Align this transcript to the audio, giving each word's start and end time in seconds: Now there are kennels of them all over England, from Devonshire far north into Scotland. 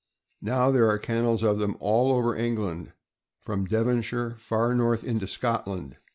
Now 0.41 0.71
there 0.71 0.89
are 0.89 0.97
kennels 0.97 1.43
of 1.43 1.59
them 1.59 1.77
all 1.79 2.11
over 2.11 2.35
England, 2.35 2.91
from 3.39 3.65
Devonshire 3.65 4.33
far 4.35 4.73
north 4.73 5.03
into 5.03 5.27
Scotland. 5.27 5.95